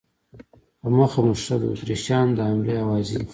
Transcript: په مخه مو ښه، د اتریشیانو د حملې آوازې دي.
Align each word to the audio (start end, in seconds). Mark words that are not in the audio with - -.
په 0.79 0.87
مخه 0.97 1.19
مو 1.25 1.33
ښه، 1.43 1.55
د 1.61 1.63
اتریشیانو 1.73 2.35
د 2.37 2.39
حملې 2.49 2.75
آوازې 2.83 3.15
دي. 3.21 3.27